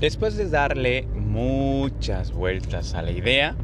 [0.00, 3.56] Después de darle muchas vueltas a la idea,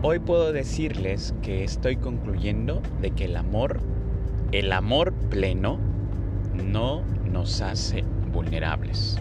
[0.00, 3.80] hoy puedo decirles que estoy concluyendo de que el amor,
[4.52, 5.80] el amor pleno,
[6.54, 9.18] no nos hace vulnerables.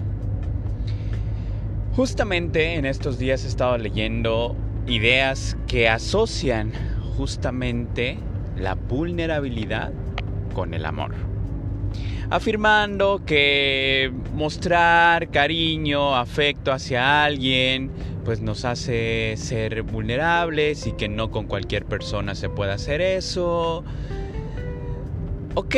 [1.96, 4.56] Justamente en estos días he estado leyendo
[4.86, 6.74] ideas que asocian
[7.18, 8.20] justamente
[8.56, 9.92] la vulnerabilidad
[10.54, 11.16] con el amor
[12.34, 17.92] afirmando que mostrar cariño, afecto hacia alguien,
[18.26, 23.84] pues nos hace ser vulnerables y que no con cualquier persona se puede hacer eso.
[25.56, 25.76] Ok,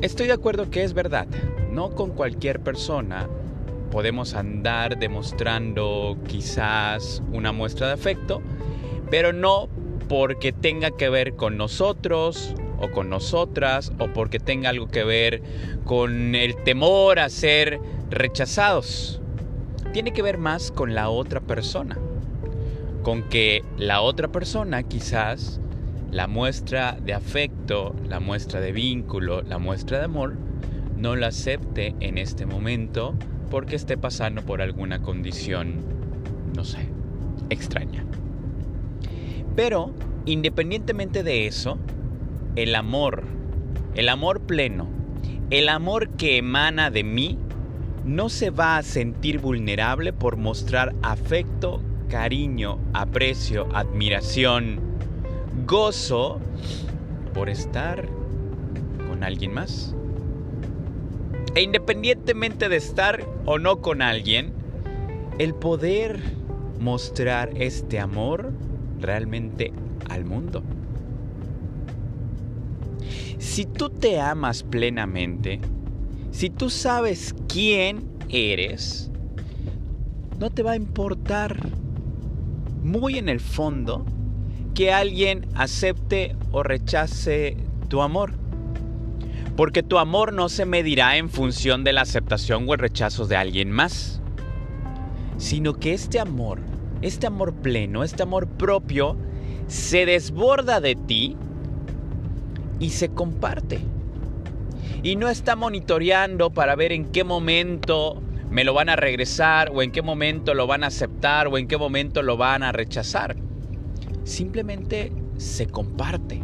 [0.00, 1.26] estoy de acuerdo que es verdad,
[1.72, 3.28] no con cualquier persona
[3.90, 8.42] podemos andar demostrando quizás una muestra de afecto,
[9.10, 9.68] pero no
[10.08, 15.42] porque tenga que ver con nosotros o con nosotras o porque tenga algo que ver
[15.84, 19.20] con el temor a ser rechazados.
[19.92, 21.98] Tiene que ver más con la otra persona.
[23.02, 25.60] Con que la otra persona quizás
[26.10, 30.36] la muestra de afecto, la muestra de vínculo, la muestra de amor,
[30.96, 33.14] no la acepte en este momento
[33.50, 35.76] porque esté pasando por alguna condición,
[36.54, 36.88] no sé,
[37.50, 38.04] extraña.
[39.54, 39.92] Pero,
[40.26, 41.78] independientemente de eso,
[42.58, 43.22] el amor,
[43.94, 44.88] el amor pleno,
[45.50, 47.38] el amor que emana de mí,
[48.04, 54.80] no se va a sentir vulnerable por mostrar afecto, cariño, aprecio, admiración,
[55.66, 56.40] gozo
[57.32, 58.08] por estar
[59.06, 59.94] con alguien más.
[61.54, 64.52] E independientemente de estar o no con alguien,
[65.38, 66.18] el poder
[66.80, 68.52] mostrar este amor
[68.98, 69.72] realmente
[70.08, 70.64] al mundo.
[73.38, 75.60] Si tú te amas plenamente,
[76.32, 79.10] si tú sabes quién eres,
[80.38, 81.56] no te va a importar
[82.82, 84.04] muy en el fondo
[84.74, 87.56] que alguien acepte o rechace
[87.88, 88.32] tu amor.
[89.56, 93.36] Porque tu amor no se medirá en función de la aceptación o el rechazo de
[93.36, 94.20] alguien más.
[95.36, 96.60] Sino que este amor,
[97.02, 99.16] este amor pleno, este amor propio,
[99.68, 101.36] se desborda de ti
[102.80, 103.80] y se comparte.
[105.02, 109.82] Y no está monitoreando para ver en qué momento me lo van a regresar o
[109.82, 113.36] en qué momento lo van a aceptar o en qué momento lo van a rechazar.
[114.24, 116.40] Simplemente se comparte.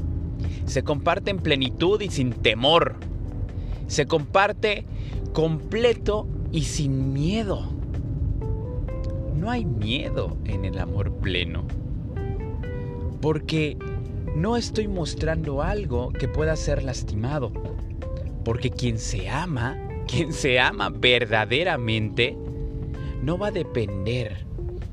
[0.66, 2.96] Se comparte en plenitud y sin temor.
[3.86, 4.86] Se comparte
[5.32, 7.70] completo y sin miedo.
[9.34, 11.64] No hay miedo en el amor pleno.
[13.20, 13.76] Porque
[14.34, 17.52] no estoy mostrando algo que pueda ser lastimado.
[18.44, 22.36] Porque quien se ama, quien se ama verdaderamente,
[23.22, 24.44] no va a depender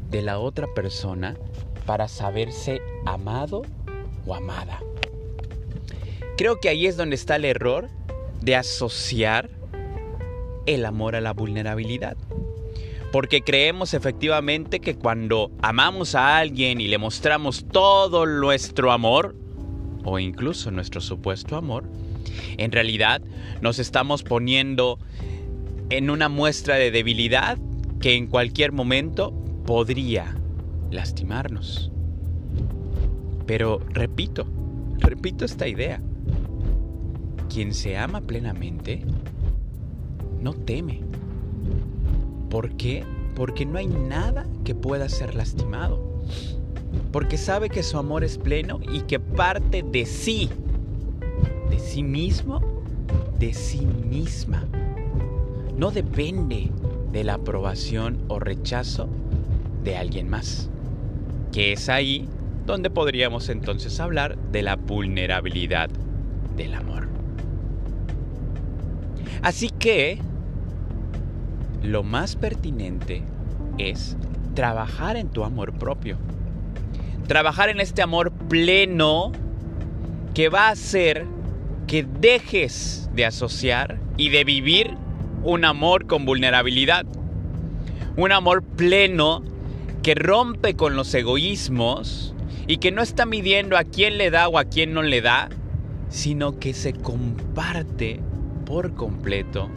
[0.10, 1.36] de la otra persona
[1.86, 3.64] para saberse amado
[4.26, 4.80] o amada.
[6.38, 7.90] Creo que ahí es donde está el error
[8.42, 9.50] de asociar
[10.66, 12.18] el amor a la vulnerabilidad.
[13.12, 19.36] Porque creemos efectivamente que cuando amamos a alguien y le mostramos todo nuestro amor,
[20.04, 21.84] o incluso nuestro supuesto amor,
[22.58, 23.22] en realidad
[23.62, 24.98] nos estamos poniendo
[25.90, 27.58] en una muestra de debilidad
[28.00, 29.32] que en cualquier momento
[29.66, 30.38] podría
[30.90, 31.92] lastimarnos.
[33.46, 34.48] Pero repito,
[35.00, 36.02] repito esta idea.
[37.50, 39.04] Quien se ama plenamente
[40.42, 41.11] no teme.
[42.52, 43.06] ¿Por qué?
[43.34, 46.22] Porque no hay nada que pueda ser lastimado.
[47.14, 50.50] Porque sabe que su amor es pleno y que parte de sí,
[51.70, 52.60] de sí mismo,
[53.40, 54.66] de sí misma.
[55.78, 56.70] No depende
[57.14, 59.08] de la aprobación o rechazo
[59.86, 60.70] de alguien más.
[61.54, 62.28] Que es ahí
[62.66, 65.90] donde podríamos entonces hablar de la vulnerabilidad
[66.58, 67.08] del amor.
[69.42, 70.20] Así que
[71.84, 73.24] lo más pertinente
[73.78, 74.18] es
[74.54, 76.18] trabajar en tu amor propio.
[77.28, 79.32] Trabajar en este amor pleno
[80.34, 81.26] que va a hacer
[81.88, 84.96] que dejes de asociar y de vivir
[85.44, 87.06] un amor con vulnerabilidad.
[88.16, 89.44] Un amor pleno
[90.04, 92.36] que rompe con los egoísmos
[92.68, 95.50] y que no está midiendo a quién le da o a quién no le da,
[96.10, 98.20] sino que se comparte
[98.66, 99.70] por completo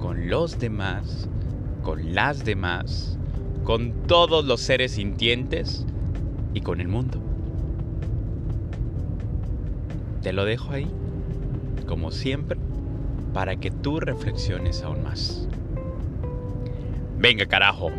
[0.00, 1.28] con los demás,
[1.82, 3.18] con las demás,
[3.64, 5.86] con todos los seres sintientes
[6.54, 7.20] y con el mundo.
[10.22, 10.90] Te lo dejo ahí,
[11.86, 12.58] como siempre,
[13.32, 15.46] para que tú reflexiones aún más.
[17.18, 17.90] Venga, carajo.